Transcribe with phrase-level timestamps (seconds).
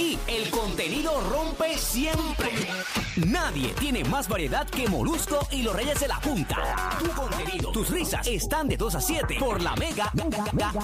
[0.00, 2.48] Aquí el contenido rompe siempre.
[3.16, 6.56] Nadie tiene más variedad que Molusco y los Reyes de la Punta.
[6.98, 10.10] Tu contenido, tus risas están de 2 a 7 por la Mega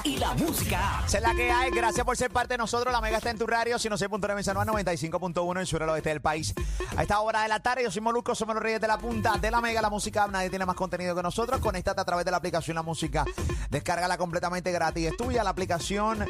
[0.04, 1.02] y la música.
[1.06, 1.70] Es la que hay.
[1.70, 2.92] Gracias por ser parte de nosotros.
[2.92, 3.78] La Mega está en tu radio.
[3.78, 6.52] Si no sé, punto de San Juan, 95.1 en sur oeste del país.
[6.94, 9.38] A esta hora de la tarde, yo soy Molusco, somos los Reyes de la Punta
[9.38, 10.26] de la Mega, la música.
[10.26, 11.58] Nadie tiene más contenido que nosotros.
[11.62, 13.24] Conéctate a través de la aplicación La Música.
[13.70, 15.06] Descárgala completamente gratis.
[15.06, 16.26] Es tuya la aplicación.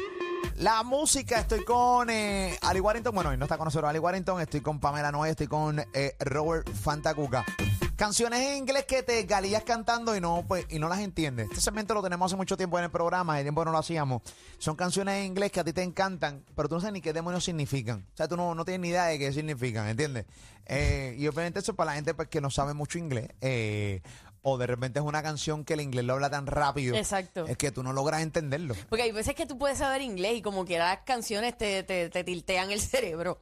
[0.57, 3.13] La música, estoy con eh, Ali Warrington.
[3.13, 4.41] Bueno, hoy no está con nosotros Ali Warrington.
[4.41, 7.45] Estoy con Pamela Noé, estoy con eh, Robert Fantacuca.
[7.95, 11.47] Canciones en inglés que te galillas cantando y no, pues, y no las entiendes.
[11.49, 14.21] Este segmento lo tenemos hace mucho tiempo en el programa, el tiempo no lo hacíamos.
[14.59, 17.11] Son canciones en inglés que a ti te encantan, pero tú no sabes ni qué
[17.11, 18.05] demonios significan.
[18.13, 20.25] O sea, tú no, no tienes ni idea de qué significan, ¿entiendes?
[20.67, 23.29] Eh, y obviamente eso es para la gente pues, que no sabe mucho inglés.
[24.49, 26.95] O de repente es una canción que el inglés lo habla tan rápido.
[26.95, 27.45] Exacto.
[27.47, 28.75] Es que tú no logras entenderlo.
[28.87, 32.09] Porque hay veces que tú puedes saber inglés y como que las canciones te, te,
[32.09, 33.41] te tiltean el cerebro.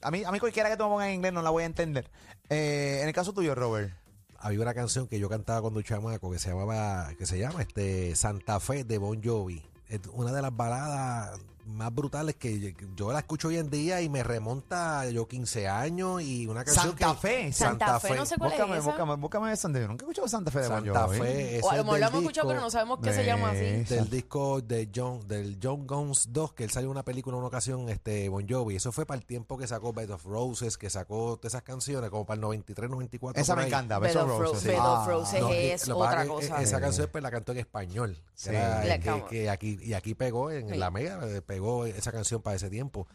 [0.00, 1.66] A mí, a mí cualquiera que tú me pongas en inglés no la voy a
[1.66, 2.10] entender.
[2.48, 3.92] Eh, en el caso tuyo, Robert.
[4.38, 8.16] había una canción que yo cantaba cuando chamaco que se llamaba que se llama este
[8.16, 11.38] Santa Fe de Bon Jovi es una de las baladas
[11.68, 15.68] más brutales que yo, la escucho hoy en día y me remonta a yo 15
[15.68, 17.52] años y una canción Santa que- Fe.
[17.52, 18.90] Santa Fe, no sé cuál Búscame, es esa.
[18.90, 19.86] búscame, búscame Santa Fe.
[19.88, 21.18] Nunca he escuchado Santa Fe de Bon Santa Jovi.
[21.18, 23.94] Fe O a lo mejor hemos escuchado, disco- pero no sabemos qué se llama así.
[23.94, 27.38] Del disco de John del John Guns 2 que él salió en una película en
[27.38, 30.78] una ocasión este Bon Jovi eso fue para el tiempo que sacó Bed of Roses
[30.78, 33.68] que sacó todas esas canciones como para el 93 94 Esa me ahí.
[33.68, 33.98] encanta.
[33.98, 34.64] Bed Beso of Ro- Roses.
[34.64, 36.62] Bed Ah, of Roses No, y es pasa otra que cosa.
[36.62, 38.16] Esa canción pues la cantó en español.
[38.34, 38.50] Sí.
[38.50, 40.76] Que, que aquí, y aquí pegó, en Sí.
[40.76, 43.08] la mega, eh, pegó esa canción para ese tiempo.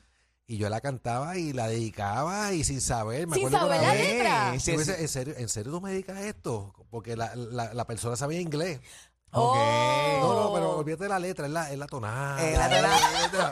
[0.46, 3.28] Y yo la cantaba y la dedicaba y sin saber.
[3.28, 4.54] Me Sin acuerdo saber la vez- letra.
[4.54, 4.92] Sí, sí.
[5.00, 6.74] ¿En serio, ¿En serio tú me dedicas esto?
[6.90, 8.82] Porque la, la, la persona sabía inglés.
[9.36, 9.58] Ok.
[10.22, 12.42] No, no, pero olvídate de la letra, es la, es la tonada.
[12.44, 12.98] Eh, la tonada.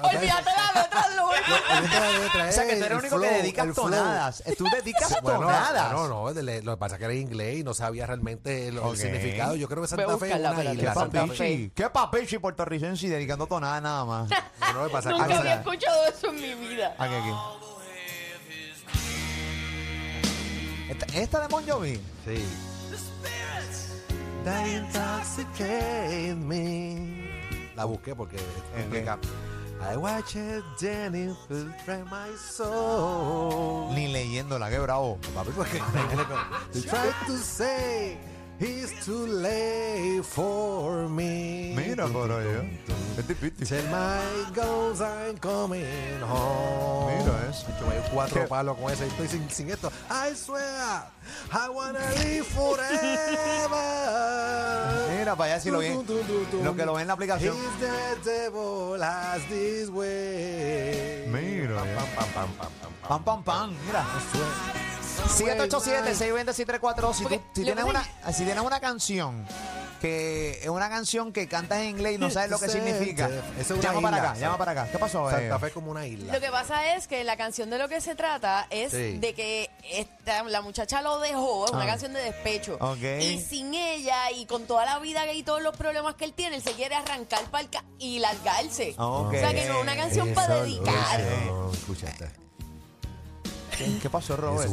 [0.03, 1.41] Olvídate la letra, Luis.
[1.77, 3.65] Olvídate de la letra, O sea, que eh, tú eres el único que flow, dedicas
[3.65, 3.85] el flow.
[3.87, 4.43] tonadas.
[4.57, 5.91] Tú dedicas Sí, bueno, tonadas.
[5.91, 8.79] No, no, le- lo que pasa es que era inglés y no sabía realmente el
[8.95, 9.55] significado.
[9.55, 10.55] Yo creo que Santa Fe es una.
[10.55, 10.93] Qué isla.
[10.93, 11.27] Santa Fe.
[11.27, 11.71] papichi.
[11.75, 14.29] Qué papichi puertorricense y dedicando tonadas nada más.
[14.73, 16.95] Bueno, que pasa es Nunca que- había escuchado eso en mi vida.
[16.97, 17.31] Aquí, aquí.
[20.89, 21.95] Esta, esta de Bon Jovi.
[22.25, 22.45] Sí.
[24.43, 27.29] That intoxicate me.
[27.75, 28.43] La busqué porque es
[28.81, 29.21] complicado.
[29.81, 33.93] I watch it then infiltrate my soul.
[33.93, 35.17] Ni leyéndola, qué bravo.
[35.33, 35.79] Papi, porque
[36.87, 38.17] try to say
[38.59, 41.73] it's too late for me.
[41.75, 42.29] Mira, por.
[43.17, 43.65] Este piti.
[43.65, 46.90] Tell my goals I'm coming home.
[47.51, 47.67] Eso.
[47.79, 48.47] Yo me doy cuatro ¿Qué?
[48.47, 49.05] palos con ese.
[49.07, 49.91] Estoy sin, sin esto.
[50.09, 51.07] I swear,
[51.51, 53.77] I wanna live forever.
[55.17, 56.05] Mira, para allá si lo ven.
[56.63, 57.55] Lo que lo ven en la aplicación.
[57.55, 61.25] Is the devil has this way.
[61.27, 61.95] Mira, Pam, eh.
[61.95, 63.09] pam, pam, pam, pam, pam, pam.
[63.09, 63.77] Pam, pam, pam.
[63.85, 64.05] Mira.
[64.31, 65.57] Swear.
[65.69, 67.13] 787-620-6342.
[67.13, 69.45] Si, tú- si tienes una, si tienes una canción
[70.01, 73.29] que es una canción que cantas en inglés y no sabes lo que significa,
[73.59, 74.87] es una llama para isla, acá, llama para acá.
[74.91, 75.29] ¿Qué pasó?
[75.29, 75.33] eh?
[75.33, 76.33] Santa Fe es como una isla.
[76.33, 79.17] Lo que pasa es que la canción de lo que se trata es Sí.
[79.19, 81.87] de que esta, la muchacha lo dejó, es una Ah.
[81.87, 82.77] canción de despecho.
[82.81, 83.03] Ok.
[83.21, 86.55] Y sin ella y con toda la vida y todos los problemas que él tiene,
[86.55, 87.67] él se quiere arrancar para
[87.99, 88.95] y largarse.
[88.97, 89.27] Ok.
[89.27, 91.19] O sea que no es una canción para Eso, dedicar.
[91.21, 91.71] eso.
[91.73, 92.31] Escucha esta.
[93.85, 94.69] ¿Qué, qué pasó, It's Robert?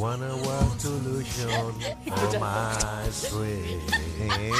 [4.21, 4.51] Eh,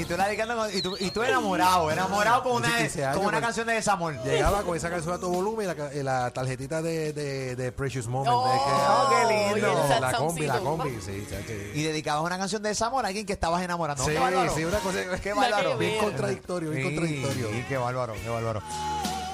[0.00, 3.04] y tú la dedicando con- y tú, y tú enamorado, enamorado con una, Hace 15
[3.04, 4.14] años, con una canción de desamor.
[4.24, 7.56] Llegaba con esa canción a todo volumen y la, ca- y la tarjetita de, de,
[7.56, 8.34] de Precious Moment.
[8.34, 9.68] Oh, de que, qué lindo.
[9.88, 10.76] y el La combi, la saxoncito.
[10.76, 11.00] combi.
[11.00, 11.52] Sí, chacho.
[11.74, 14.04] Y dedicabas una canción de desamor a alguien que estabas enamorando.
[14.04, 14.54] Sí, qué bárbaro.
[14.54, 14.98] sí, una cosa.
[15.22, 15.76] Qué bárbaro.
[15.78, 17.48] Bien Bien contradictorio, bien Sí, contradictorio.
[17.50, 18.62] sí, qué bárbaro, qué bárbaro.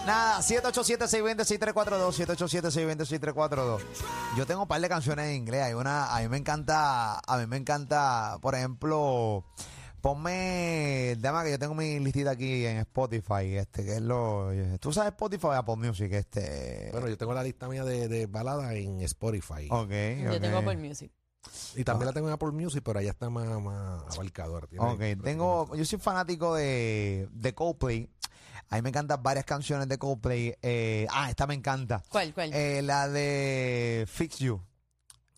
[0.06, 3.81] Nada, 787-620-6342, 787-620-6342.
[4.37, 5.65] Yo tengo un par de canciones en inglés.
[5.65, 9.44] Hay una, a mí me encanta, a mí me encanta, por ejemplo,
[10.00, 14.93] ponme, dama que yo tengo mi listita aquí en Spotify, este, que es lo, tú
[14.93, 16.91] sabes Spotify o Apple Music, este.
[16.93, 19.67] Bueno, yo tengo la lista mía de, de baladas en Spotify.
[19.69, 19.91] ok,
[20.32, 21.11] Yo tengo Apple Music.
[21.76, 24.69] Y también la tengo en Apple Music, pero allá está más, más abarcador.
[24.79, 28.11] Ok, tengo, yo soy fanático de, de Coldplay.
[28.69, 30.57] A mí me encantan varias canciones de Coldplay.
[30.63, 32.03] Eh, ah, esta me encanta.
[32.09, 32.53] ¿Cuál, cuál?
[32.53, 34.61] Eh, la de Fix You.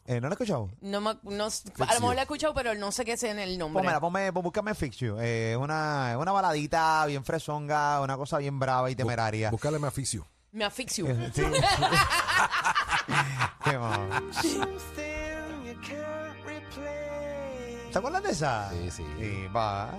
[0.06, 0.70] Eh, ¿No la he escuchado?
[0.80, 3.38] no, me- no- a lo mejor la he escuchado, pero no sé qué es en
[3.38, 3.82] el nombre.
[3.82, 5.18] Pónmela, ponme, pon- búscame Fix You.
[5.20, 9.50] Eh, es una, es una baladita bien fresonga, una cosa bien brava y temeraria.
[9.50, 10.26] Búscale más aficio.
[10.52, 11.06] Me asfixio.
[11.34, 11.42] Sí.
[13.64, 14.08] Qué mal.
[17.92, 18.70] ¿Te acuerdas de esa?
[18.70, 19.04] Sí, sí.
[19.18, 19.90] Sí, va.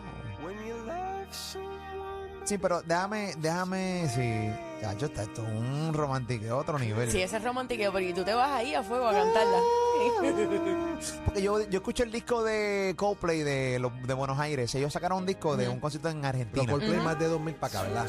[2.50, 4.50] Sí, pero déjame, déjame, sí.
[4.82, 7.12] Chacho, está esto es un romántico de otro nivel.
[7.12, 9.60] Sí, ese es romantiqueo, porque tú te vas ahí a fuego a cantarla.
[11.26, 14.74] Porque yo, yo escuché el disco de Coldplay de, los- de Buenos Aires.
[14.74, 16.72] Ellos sacaron un disco de un concierto en Argentina.
[16.72, 18.06] Coldplay más de 2000 para acá, ¿verdad?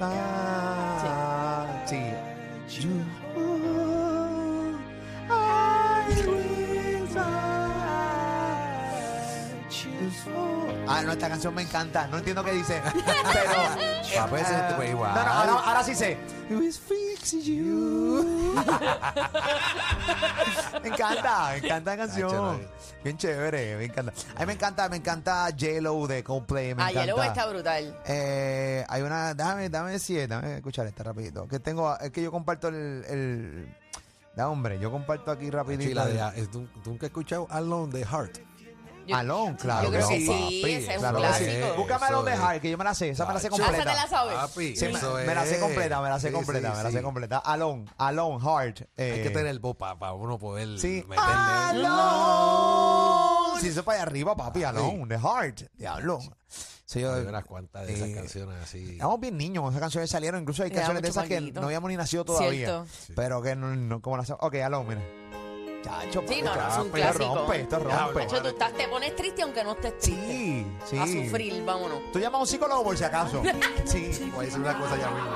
[0.00, 2.00] Ah, sí.
[10.92, 12.06] Ah, no, esta canción me encanta.
[12.08, 12.80] No entiendo qué dice.
[13.32, 14.36] Pero.
[14.36, 15.14] Ese eh, tipo igual.
[15.14, 16.18] No, no, ahora, ahora sí sé.
[16.50, 18.54] It fix you.
[20.82, 22.60] me encanta, me encanta la Ah, canción.
[23.02, 24.12] Bien chévere, me encanta.
[24.36, 26.74] A mí me encanta, me encanta J-Lo de Coldplay.
[26.74, 27.06] Me Ah, encanta.
[27.06, 28.00] Yellow está brutal.
[28.06, 31.46] Eh, hay una, déjame, déjame decir, déjame escuchar esta rapidito.
[31.48, 33.74] Que tengo, es que yo comparto el, el
[34.36, 35.84] da hombre, yo comparto aquí rapidito.
[35.88, 38.38] Sí, la de, eh, ¿tú, tú nunca has escuchado Alone de Heart?
[39.06, 40.26] Yo- Alone, claro yo creo que sí.
[40.26, 40.28] sí,
[40.62, 41.44] papi, ese es un claro que sí.
[41.44, 41.74] clásico.
[41.76, 42.36] Búscame Eso Alone de.
[42.36, 43.62] Heart, que yo me la sé, esa me la sé Tacho.
[43.62, 43.90] Ah, completa.
[43.90, 44.34] esa te la sabes.
[44.34, 45.60] Papi, Sí, me, eso me la sé es.
[45.60, 47.02] completa, me la sé Sí, completa, sí, me la sé sí.
[47.04, 47.38] completa.
[47.38, 48.80] Alone, Alone, Heart.
[48.96, 51.04] eh, Hay que tener voz para uno poder Sí.
[51.08, 51.86] meterle.
[51.86, 53.60] Alone.
[53.60, 55.60] Sí, eso para allá arriba, papi, Alone, The Heart.
[55.74, 56.18] Diablo.
[56.84, 58.96] Sí, yo- Hay unas cuantas de esas eh, canciones así.
[58.96, 60.40] Éramos bien niños esas canciones salieron.
[60.42, 62.84] Incluso hay canciones de esas que no habíamos ni nacido todavía.
[62.84, 63.12] Cierto.
[63.16, 64.30] Pero que no, no como las.
[64.30, 65.00] Ok, aló, mira.
[65.82, 67.34] Chacho, Sí, no, no, es un esto clásico.
[67.34, 68.18] rompe, esto rompe.
[68.20, 70.26] De hecho, tú estás, te pones triste aunque no estés triste.
[70.26, 70.98] Sí, sí.
[70.98, 71.98] A sufrir, vámonos.
[72.12, 73.42] Tú llamas a un psicólogo por si acaso.
[73.84, 74.30] sí.
[74.32, 75.30] Voy a decir una cosa ya mismo.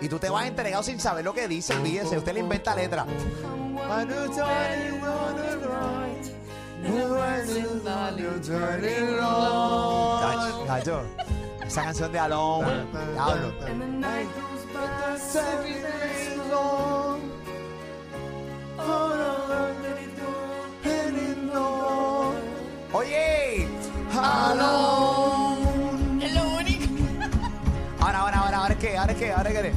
[0.00, 2.18] Y tú te vas entregado sin saber lo que dice, olvídese.
[2.18, 3.06] Usted le inventa letra.
[10.66, 11.02] Chacho,
[11.66, 12.86] esa canción de Alone.
[13.12, 13.52] Diablo.
[22.92, 23.68] Oye,
[24.22, 25.56] Alone.
[26.24, 26.42] Es lo.
[28.00, 29.72] Ahora, ahora, ahora, ahora que, ahora es que.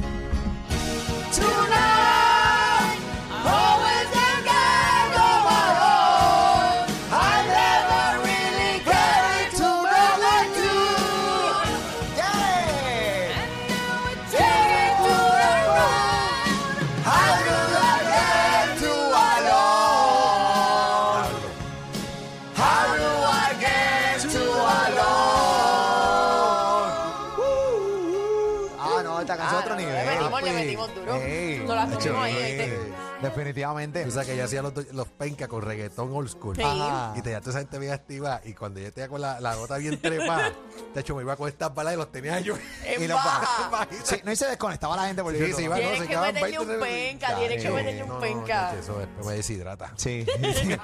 [29.32, 29.94] Esta canción es otro nivel.
[29.94, 31.14] Le metimos, le metimos duro.
[31.16, 32.92] Ey, No la tuvimos ahí, ey, ¿viste?
[33.22, 34.04] Definitivamente.
[34.04, 36.56] Tú sabes que yo hacía los, los pencas con reggaetón old school.
[36.56, 36.62] Sí.
[36.62, 37.12] Ajá.
[37.16, 38.40] Y te ya toda esa gente bien activa.
[38.44, 40.52] Y cuando yo tenía con la, la gota bien trepada,
[40.94, 42.54] de hecho me iba con estas balas y los tenía yo.
[42.84, 43.86] En Y lo baja.
[44.02, 46.08] Sí, no, y se desconectaba la gente por Sí, sí, iba, Tienes no, se que
[46.08, 48.74] quedaban meterle 20 un penca, tienes que meterle un penca.
[48.78, 49.92] eso después me deshidrata.
[49.96, 50.26] Sí.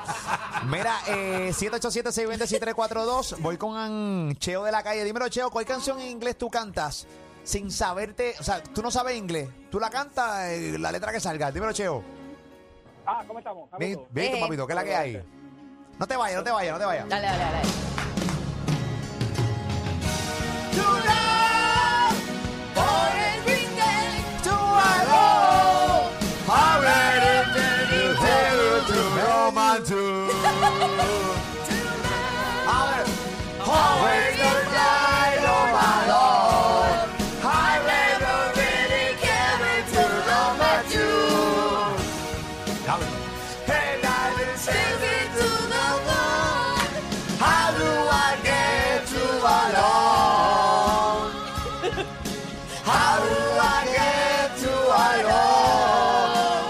[0.66, 3.36] Mira, eh, 787-620-6342.
[3.38, 5.04] Voy con Cheo de la calle.
[5.04, 7.06] Dímelo, Cheo, ¿cuál canción en inglés tú cantas
[7.46, 8.34] sin saberte?
[8.40, 9.48] O sea, tú no sabes inglés.
[9.70, 11.50] Tú la cantas, eh, la letra que salga.
[11.52, 12.02] Dímelo, Cheo.
[13.06, 13.70] Ah, ¿cómo estamos?
[13.78, 14.40] Bien, bien, Eh.
[14.40, 15.24] papito, ¿qué es la que hay?
[15.98, 17.08] No te vayas, no te vayas, no te vayas.
[17.08, 17.95] Dale, dale, dale.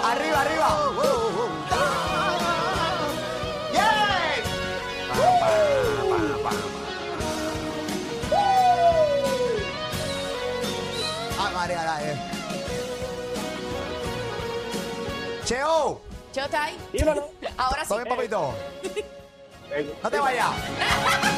[0.04, 0.68] Arriba, arriba.
[3.72, 4.06] Yeah.
[11.38, 12.16] Ah, María, la eh.
[15.44, 16.00] Cheo,
[16.44, 16.76] ¿está ahí?
[16.92, 17.30] Dímelo.
[17.56, 17.88] Ahora sí.
[17.88, 18.54] ¿todo bien, papito?
[19.70, 20.50] Eh, No te vayas.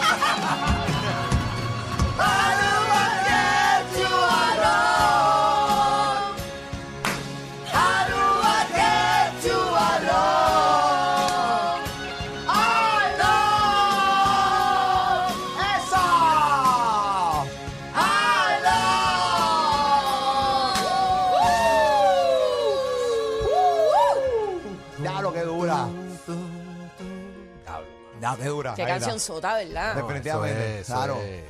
[28.39, 28.75] Qué dura.
[28.75, 29.95] Qué canción sota, ¿verdad?
[29.95, 31.17] No, Definitivamente, eso claro.
[31.23, 31.45] es.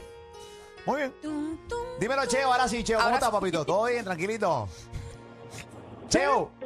[0.87, 1.15] Muy bien.
[1.23, 1.79] Tum, tum.
[2.01, 2.97] Dímelo, Cheo, ahora sí, Cheo.
[2.99, 3.35] ¿Cómo Ahora estás, sí.
[3.37, 3.65] papito?
[3.65, 4.05] ¿Todo bien?
[4.05, 4.69] Tranquilito.
[6.09, 6.51] Cheo.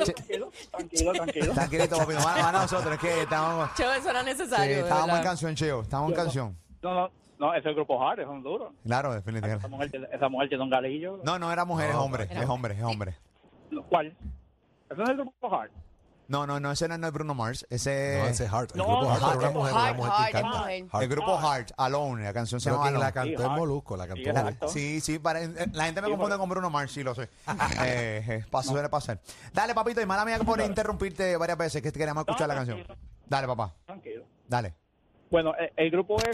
[0.00, 1.52] Tranquilo, tranquilo, tranquilo.
[1.52, 2.24] Tranquilito, papito.
[2.24, 2.94] Van, a nosotros.
[2.94, 4.76] Es que eso era Sí, necesario.
[4.76, 5.24] de estábamos en verdad.
[5.30, 5.82] canción, Cheo.
[5.82, 6.56] Estábamos en canción.
[6.82, 8.72] No, no, No, ese es el grupo Hard, son duros.
[8.84, 9.68] Claro, Esa definitivamente.
[9.68, 11.20] mujer, esa mujer tiene un galillo.
[11.22, 13.14] No, no era mujer, es hombre, era- es hombre, es hombre.
[13.90, 14.06] ¿Cuál?
[14.08, 15.70] Ese no es el grupo Hard.
[16.30, 18.70] No, no, no, ese no es Bruno Mars, ese No, es ese es Heart.
[18.70, 20.58] El No, grupo Heart, Heart, pero una mujer, Heart, una mujer que Heart, es canta.
[20.60, 20.84] mujer.
[20.92, 21.02] Heart.
[21.02, 23.12] el grupo Heart, Alone, la canción se llama quien la Alone.
[23.14, 23.58] cantó Sí, Heart.
[23.58, 24.44] Molusco, la Sí, cantó exacto.
[24.44, 24.68] Molusco.
[24.68, 27.22] Sí, sí, pare- eh, la gente me Sí, confunde con Bruno Mars, sí lo sé.
[27.82, 29.20] eh, eh, paso suele pasar.
[29.52, 32.86] Dale, papito, y mala mía por interrumpirte varias veces que queríamos escuchar la canción.
[33.26, 34.24] Dale, papá, Tranquilo.
[34.46, 34.74] dale.
[35.32, 36.30] Bueno, el, el grupo es...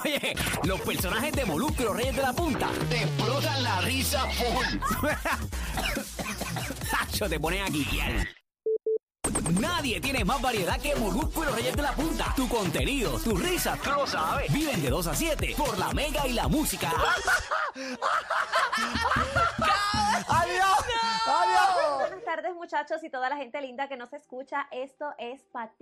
[0.04, 0.34] Oye,
[0.64, 5.08] los personajes de Molusco y los Reyes de la Punta te explotan la risa full.
[7.00, 7.86] Hacho, te ponen aquí.
[9.52, 12.32] Nadie tiene más variedad que Molusco y los Reyes de la Punta.
[12.36, 14.52] Tu contenido, tu risa, tú lo sabes.
[14.52, 16.90] Viven de 2 a 7 por la Mega y la Música.
[20.28, 20.84] ¡Adiós!
[21.26, 21.98] ¡Adiós!
[21.98, 24.68] Buenas tardes muchachos y toda la gente linda que nos escucha.
[24.70, 25.76] Esto es para ti.